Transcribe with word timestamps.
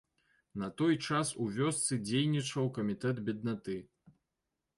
На 0.61 0.69
той 0.81 0.95
час 1.07 1.33
у 1.43 1.49
вёсцы 1.57 1.99
дзейнічаў 2.07 2.73
камітэт 2.79 3.23
беднаты. 3.29 3.77